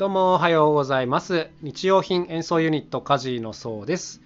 [0.00, 1.50] どうもおはようございます。
[1.60, 4.22] 日用品演奏ユニットカジのそうです。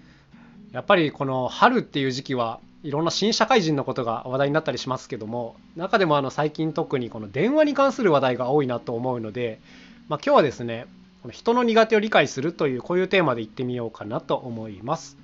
[0.71, 9.59] やっぱりこの春っていう時期はいろんな新社会人のことが話題になったりしますけども中でもあの最近特にこの電話に関する話題が多いなと思うので、
[10.07, 10.85] まあ、今日はですね
[11.21, 15.17] この人の苦手を理解するというこういうテーマでいってみようかなと思います。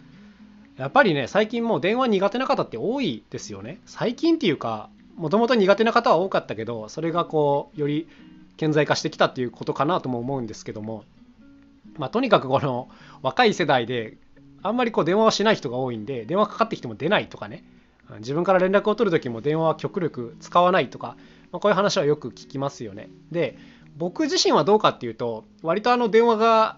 [0.75, 3.79] やっぱりね最近もう電話苦手な方って多いですよね。
[3.86, 8.09] 最近っていうかもともと苦手な方は多かったけどそれがこうより
[8.57, 11.03] 顕在化してきたっていうことかなとも思うんですけども、
[11.98, 12.89] まあ、とにかくこの
[13.21, 14.17] 若い世代で
[14.63, 17.63] あんまりこう電話をしない人が多いんで電話かかってきても出ないとかね
[18.20, 21.16] 自分から連絡を取る時も電話は極力使わないとか、
[21.52, 23.09] まあ、こういう話はよく聞きますよね。
[23.31, 23.58] で
[23.98, 26.77] 僕自身はどうかっていうと割とあの電話が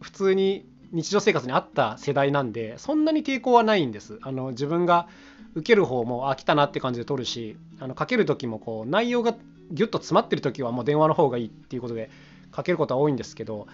[0.00, 4.18] 普通に日常生活にあった世代なんでそんなに抵抗はないんです。
[4.22, 5.08] あの自分が
[5.54, 9.34] 受ける方もあ来たなって感じで取るしあのかける時もこう内容が
[9.72, 12.10] ギュッと詰まってる時はもう電話の方がいいっていうことで
[12.50, 13.66] かけることは多いんですけど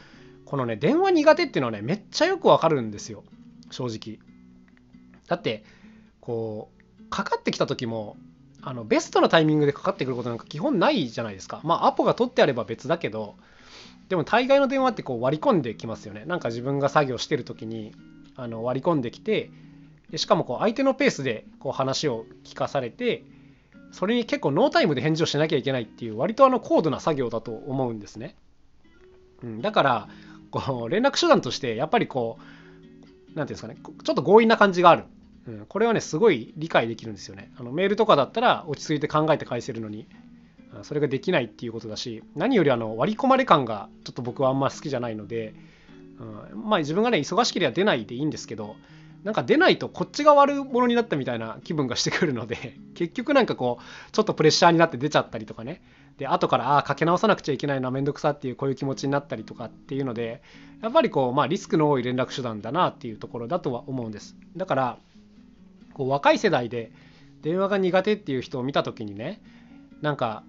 [0.45, 3.25] このね電話苦手っていうのはねめっちゃよくわかるんですよ
[3.71, 4.19] 正直。
[5.27, 5.63] だって
[6.21, 8.17] こうかかってきた時も
[8.63, 11.61] あのベストなタイミングでかかってくることなんか基本ないじゃないですか。
[11.65, 13.37] まあアポが取ってあれば別だけど
[14.09, 16.25] でも大概の電話ってこう割り込んできますよね。
[16.25, 17.95] なんか自分が作業してる時に
[18.37, 19.51] あの割り込んできて
[20.11, 23.25] でしかもこう相手のペースでこう話を聞かされて
[23.93, 28.37] それに結構ノータイムで返事をしなきゃいけないっていう割とあの高度な作業だと思うんですね。
[29.43, 30.09] うん、だから
[30.51, 32.43] こう連絡手段としてやっぱりこう
[33.35, 35.05] 何ていうんですかねちょっと強引な感じがある、
[35.47, 37.53] うん、これはねすごい理解できるんですよね。
[37.57, 40.07] あのメールとかだったら落ち着いて考えて返せるのに
[40.83, 45.55] それができないっていうことだし何よりあの割り込まれ感がちょっと僕はあんま好きじゃないので、
[46.53, 48.77] うん、まあ自分がね忙しければ出ないでいいんですけど
[49.25, 55.83] なんか出ないとこっちが悪者になったみたいな気分がしてくるので 結局なんかこうちょっとプレッシャーになって出ちゃったりとかね。
[56.19, 60.43] で後からああかけ直さなくちゃいけないのは面倒くさっていうこういう気持ちになったりとかっていうので
[60.83, 64.37] やっぱりこうまあリスクの多い連絡手段だなっていうところだとは思うんです。
[64.57, 64.99] だから
[65.95, 66.91] こう若い世代で
[67.43, 69.41] 電話が苦手っていう人を見た時にね
[70.01, 70.43] なんか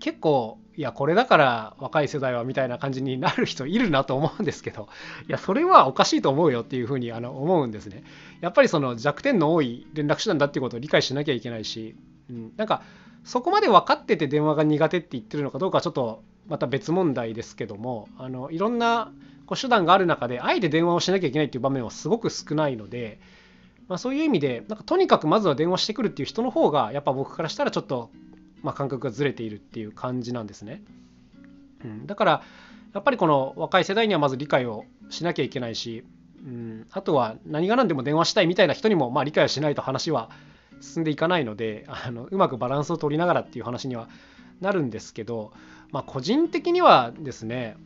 [0.00, 4.88] 結構いやこれだから若い世代はみたいな感じになる人いるなと思うんですけど
[5.28, 8.04] いやそれはおかしいと思うよっていうふうにあの思うんですね。
[8.40, 11.96] やっぱりその弱点の多い連絡手段だっていうことを理解しなきゃいけないし、
[12.30, 12.82] うん、なんか
[13.24, 19.12] そこまで分かってて電話が苦手って言ってるのかどうかちょっとまた別問題ですけどもあのいろんな
[19.46, 23.18] こう手段がある中であえて電話をしなきゃいけないっていう場面はすごく少ないので、
[23.88, 28.10] まあ、そういう意味でなんかとにかくまずは電話してくるっていう人の方がやっぱ僕からしたらちょっと
[28.62, 30.82] まあ、感覚がずれているっていう感じなんですね。
[31.84, 32.42] うん、だから
[32.94, 36.04] やっぱりこの若い世代にはまず理解をしなきゃいけないし、
[36.44, 40.30] うん、あとは何が何でも電話したいみたいな人にもまあ理解をしないと話は
[40.80, 44.08] 進んでいかないのであのうまくバランスを取りながらっていう話には
[44.60, 45.52] なるんですけど、
[45.90, 47.76] まあ、個人的にはですね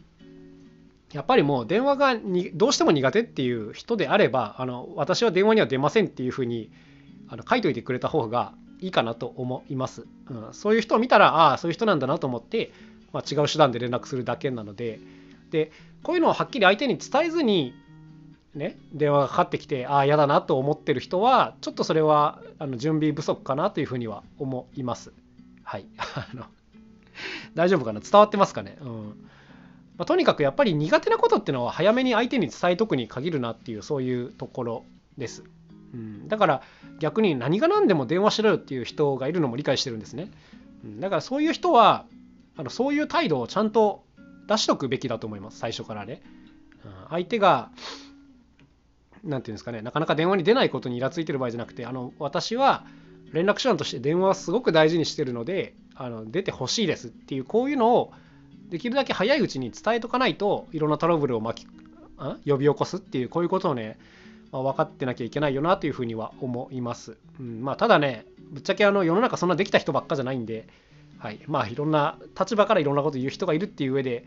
[1.13, 6.71] やっぱりもう電話がにどうしても苦手っていう人であればあの私は電話には出ませんっていうふうに
[7.29, 10.07] あの書いといてくれた方がいいかなと思います。
[10.29, 12.73] うん、そういう人を見たら、ああ、そういう人なんだなと思って、
[13.13, 14.99] まあ、違う手段で連絡するだけなので、
[15.51, 15.71] で、
[16.03, 17.75] こういうのをはっきり相手に伝えずに、
[18.55, 25.13] ね、電話がかかってきて、ああ、嫌だなと思ってる人は、ちょっとそれはあの準備不足かなというふうには思います。
[25.63, 25.87] はい。
[26.15, 26.45] あの
[27.55, 28.01] 大丈夫かな？
[28.01, 28.79] 伝わってますかね？
[28.81, 29.29] うん
[29.99, 34.85] まあ、とにかくやっぱり苦手なことっていうのは早めに相手に伝えとくに限るなっていうそういうところ
[35.19, 35.45] です。
[35.95, 36.63] うん、だから
[36.99, 40.31] 逆に何が何でも電話しろよっていう人がいるのも理解してるんですね。
[40.85, 42.07] うん、だからそういう人は
[42.57, 44.05] あのそういう態度をちゃんと
[44.49, 45.59] 出しとくべきだと思います。
[45.59, 46.23] 最初からね。
[46.85, 47.71] うん、相手が
[49.23, 49.83] 何て言うんですかね。
[49.83, 52.85] なかなか電話に出ないことにイラついてる場合じゃなくてあの私は
[53.33, 58.13] 連絡手段として電話はすごく大事にしてるのであの出てほしいですっていうこういうのを
[58.69, 61.69] できるだけ早いうちに伝えとかないといろんなトラブルを巻き
[62.49, 63.99] 呼び起こすっていうこういうことをね
[64.53, 67.17] まあ、分かってなきゃいけないよなというふうには思います。
[67.41, 70.69] うんまあ、ただね、ぶっちゃけあの世の中そんなできた人ばっかじゃないんで、
[71.19, 74.27] はいまあ、いろんな立場からいろんなこと言う人がいるっていう上で、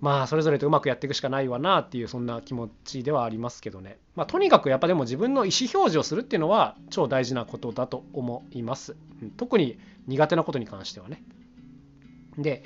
[0.00, 3.98] まあ、それぞれとうまくやっていくしかないわなっていうそんな気持ちではありますけどね。
[4.14, 8.96] まあ、とにかくやっぱでも自分の意思表示をするっていうのは超大事なことだと思います。
[9.22, 11.22] うん、特に苦手なことに関してはね。
[12.36, 12.62] で、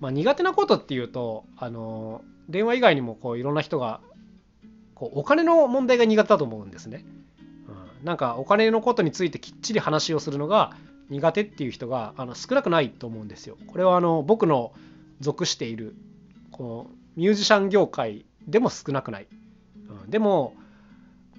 [0.00, 4.00] まあ、苦手なことっていうと、あの電話以外にもこういろんな人が
[4.98, 7.04] こうお金の問題が苦手だと思うんですね。
[8.00, 10.72] うん、なんかお金のことについてきっちり話をするのが
[11.08, 13.56] 苦手っていう人があの少なくないと思うんですよ。
[13.68, 14.72] これはあの僕の
[15.20, 15.94] 属している
[16.50, 19.26] このミュージシャン業界でも少なくない。
[19.88, 20.54] うん、でも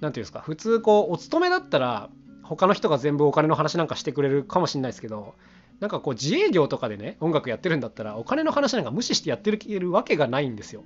[0.00, 2.08] 言うんですか普通こうお勤めだったら
[2.42, 5.34] 他の人が全部お金の話なんかしてくれるかもしれないですけど
[5.78, 10.82] なんかこう自営業とかでね音楽やってるんだったらお金の話なんか無視してやってるわけがないんですよ、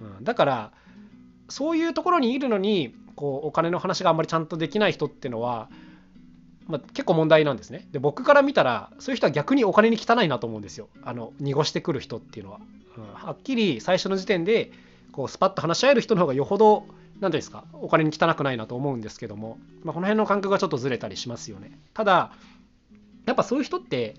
[0.00, 0.72] うん、だから
[1.48, 5.68] そういうところにいるのにこうお金の話があんまりちゃんとできない人っていうのは、
[6.66, 7.88] まあ、結構問題なんですね。
[7.92, 10.88] で僕から見たらそういう人は逆にお金に汚いなと思うんですよ。
[11.02, 12.60] あの濁してくる人っていうのは、
[12.96, 14.72] うん、はっきり最初の時点で
[15.12, 16.86] こうスパッと話し合える人の方がよほど
[17.20, 21.70] 何ですかお金に汚くないなと思うんですけども、まあ、この辺の感覚がちょっとずれたりしますよね。
[21.94, 22.32] ただ
[23.26, 24.16] やっぱそういう人って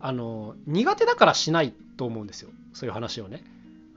[0.00, 2.50] あの苦手だからしないと思うんですよ。
[2.72, 3.42] そういう話をね。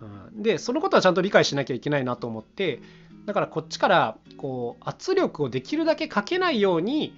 [0.01, 2.81] うん、でそのことはちゃんと理解しなきゃいけないなと思って
[3.25, 7.15] だからこっちからこう圧力をできるだけかけないように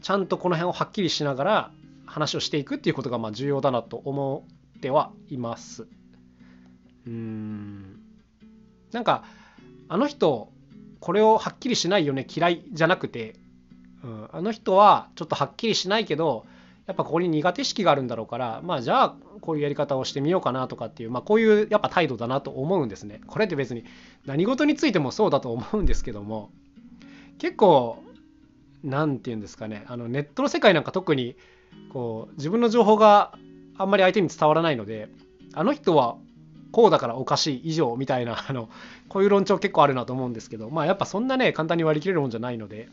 [0.00, 1.70] ちゃんとこの辺をはっきりしながら
[2.06, 4.44] 話をしていくっていうことがまあ重要だなと思
[4.76, 5.86] ってはいます。
[7.06, 8.00] うん。
[8.92, 9.24] なんか
[9.88, 10.52] あの人
[11.00, 13.36] これをはっきりしないよね嫌いじゃなくて、
[14.04, 16.46] うん、あの人はちょっとはっきりしないけど
[16.90, 23.20] やっぱここに苦手意識があるんだろうからまあじゃあこういうやり方をしてみようかなとかっていう、まあ、こういうやっぱ態度だなと思うんですね。
[23.28, 23.84] これって別に
[24.26, 26.50] 何事についてもそうだと思うんですけども
[27.38, 28.02] 結構
[28.82, 31.36] 何て言うんですかねあのネットの世界なんか特に
[31.92, 33.38] こう自分の情報が
[33.78, 35.10] あんまり相手に伝わらないので
[35.54, 36.16] あの人は
[36.72, 38.68] こうだからおかしい以上みたいなあの
[39.08, 42.88] こういう論調結構あるなと思うんですけどまあやっぱそんなね簡単に割り切れるもんじゃないので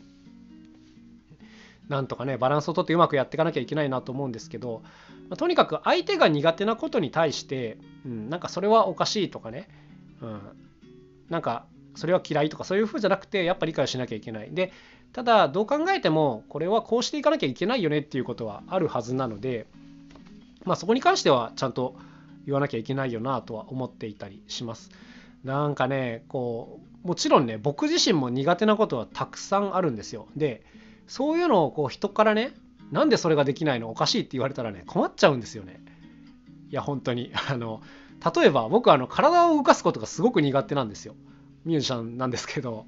[1.88, 4.82] なんとかねバランスをとってうまくやっていかなきゃいけないなと思うんですけど、
[5.28, 9.68] まあ、とにかく相手が苦手なことに対して、うん、なんかそれはおかしいとかね、
[10.20, 10.40] うん、
[11.30, 11.64] なんか
[11.94, 14.72] それは嫌いとかそういう風じゃなくてやっぱ理解しなきゃいけないで
[15.12, 19.66] ただどう考えてもこれはこうしていかなきゃいけないよねっていうことはあるはずなので、
[20.64, 21.96] まあ、そこに関してはちゃんと
[22.44, 24.90] 言わなきゃいけないよなとは思っていたりします。
[25.44, 30.28] なんかねこうもちろんね僕自身も苦手なことはたくさんあるんですよ。
[30.36, 30.62] で
[31.08, 32.52] そういうのをこう人からね
[32.92, 33.90] なんでそれができないの？
[33.90, 35.80] おかしいって言われたらね困っちゃうんですよね。
[36.70, 37.82] いや本当に あの
[38.36, 41.14] 例えば僕はあの体を動かすことがすごく苦手なんですよ。
[41.64, 42.86] ミュージシャンなんですけど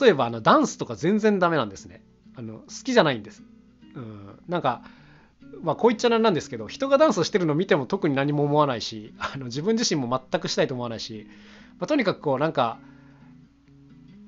[0.00, 2.02] 例えばあのダンスとか全然ダメなんですね。
[2.36, 3.42] あの好きじゃないんです。
[3.94, 4.82] うん、なんか
[5.62, 11.26] まあこう言っちゃなんなんですけど人がダンスしてるの見ても特に何も思わないしあの自分自身も全くしたいと思わないし、
[11.78, 12.78] まあ、とにかくこうなんか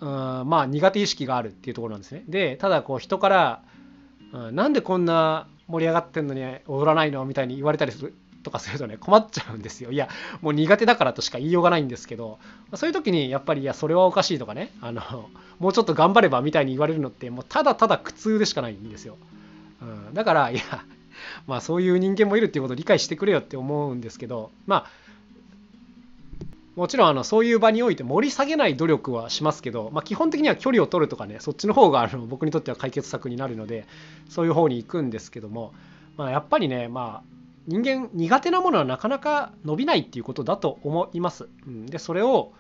[0.01, 0.09] うん
[0.47, 2.25] まあ苦手意識があるっていうところなんですね。
[2.29, 3.63] でただこう人から、
[4.33, 9.91] うん、なんでこんな盛り上がってんのに踊らないのみたいに言われたりするとかするとね困っちゃうんですよ。
[9.93, 10.09] いや
[10.41, 12.39] もう苦手だからとしか言いようがないんですけど
[12.75, 15.29] そういう時にやっぱりいやそれはおかしいとかねあの
[15.59, 19.17] もうちょっと頑張ればみたいに言われるのってもうただただ苦痛でしかないんですよ。
[19.83, 20.63] うん、だからいや
[21.47, 25.08] まあそういう人間もいるっていうことを理解してくれよって思うんですけどまあ
[26.79, 33.85] もちろんあのそういう場において盛り下げない努力はしますけど、まあ、基本的には距離を取るとかねそっちの方があの僕にとっては解決策になるので
[34.29, 35.75] そういう方に行くんですけども、
[36.17, 41.49] まあ、やっぱりねまあ人間苦手なものはなかなか伸びないっていうことだと思います。
[41.67, 42.53] うん、でそれを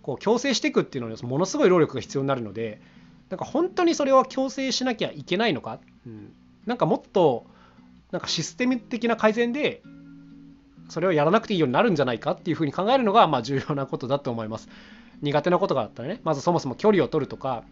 [0.00, 2.80] こう強制していくっていうのはものすごい労力が必要になるので
[3.28, 6.32] なんか本当にそれは強制しなきゃいけないのか、うん、
[6.64, 7.44] なんかもっと
[8.10, 9.82] なんかシステム的な改善で
[10.88, 14.68] それをやらなくていいようになるんじゃないかっていうふうに考えるのがまあ重要なことだと思います。
[15.22, 17.64] 苦手なことがあったらねまずそもそも距離を取るとか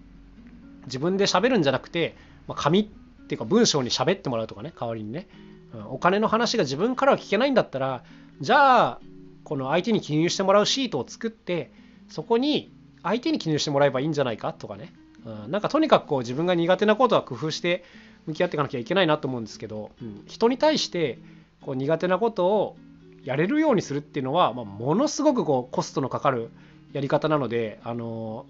[0.87, 2.16] 自分で喋るんじゃなくて、
[2.46, 2.87] まあ、紙っ
[3.26, 5.28] ていうか文章に喋ってもらうとかね代わりにね、
[5.75, 8.02] うん、お金の話が自分からは聞けないんだったら
[8.40, 9.00] じゃあ
[9.44, 11.70] この相手に記入してもらうシートを作って
[12.08, 12.72] そこに
[13.03, 14.93] 相手に記入してもらえばいいんじゃないかとかね、
[15.24, 17.84] うん、なんかとにかくこう自分が苦手なことは工夫して
[18.27, 21.19] 向き合っていかなきゃいけないなと思うんですけど、うん、人に対して
[21.60, 22.77] こう苦手なことを
[23.24, 26.50] やれるようにするっていうのは、まあ、ものすごくこうコストのかかる
[26.93, 28.46] やり方なのであの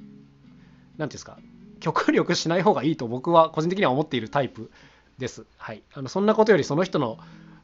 [0.96, 1.38] 何ていうんですか
[1.80, 4.70] 極力しない方がいいと僕は個人的には思っているタイプ
[5.18, 5.46] です。
[5.58, 7.18] はい、あのそんなことよりその人の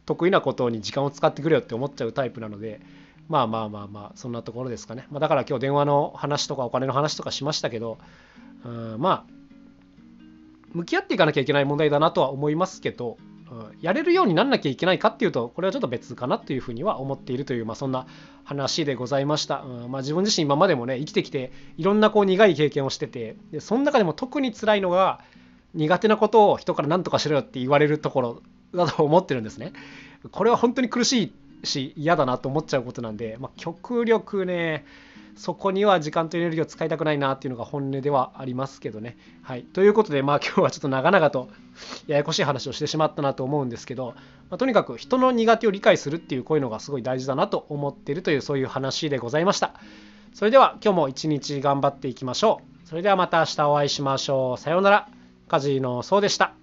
[0.06, 2.80] 得意なことに時間を使ってくれよって思っちゃうタイプなので
[3.28, 7.98] まあまあまあまあそんなところですかね、まあ、だから今日電話の話とかお金の話とかしましたけど
[8.64, 9.32] うんまあ
[10.72, 13.18] 向き合っていかなきゃいけない問題だなとは思いますけど
[13.80, 18.06] やれるようになんなきゃいけないかっていうとこれはちょっと別かなというふうには思っているという、まあ、そんな
[18.44, 25.20] 話でございました、うんまあ、自分自身今までもね生きてきていろんなこう苦い経験をしててでその中でも特に辛いのが
[25.74, 28.42] 苦手なことを人から何とかしろよって言われるところ
[28.74, 29.72] だと思ってるんですね。
[30.32, 31.32] これは本当に苦しい
[31.64, 34.84] し嫌だなと思っちゃうことなんで、まあ、極力ね
[35.36, 39.16] そこには時間とエネルギーを使いたくないなっていうのが本音ではありますけどね。
[39.42, 41.48] はい、ということで、まあ、今日はちょっと長々と
[42.06, 44.14] ややこしい話をしてしまったなと思うんですけど、
[44.50, 49.74] まあ、とにかく人の苦手を理解するっていうこういうのがすごい大事だなと思ってるというそういう話でございました。
[50.34, 52.88] それでは今日も一日頑張っていきましょう。
[52.88, 54.60] それではまた明日お会いしましょう。
[54.60, 55.08] さようなら。
[55.48, 56.59] カジノそうでした。